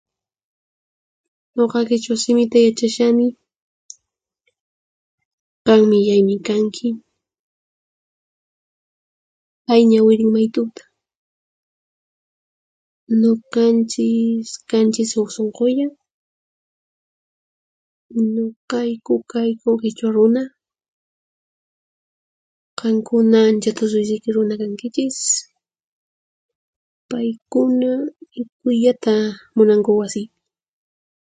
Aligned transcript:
Nuqa 1.55 1.79
qhichwa 1.87 2.15
simita 2.23 2.57
yachashani. 2.65 3.27
Qan 5.65 5.81
millaymi 5.91 6.35
kanki. 6.47 6.87
Pay 9.65 9.81
ñawirin 9.91 10.31
mayt'uta. 10.35 10.83
Nuqanchis 13.21 14.47
kanchis 14.69 15.11
huq 15.17 15.29
sunqulla. 15.35 15.87
Nuqayku 18.35 19.13
kayku 19.31 19.69
qhichwa 19.81 20.09
runa. 20.15 20.43
Qankuna 22.79 23.37
ancha 23.47 23.71
tusuy 23.77 24.05
siki 24.09 24.29
runa 24.35 24.53
kankichis. 24.61 25.17
Paykuna 27.09 27.89
mikhuyllata 28.35 29.13
munanku 29.55 29.91
wasiypi. 29.99 30.37